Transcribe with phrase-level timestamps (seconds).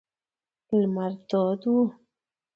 [0.79, 1.75] لمر تود و.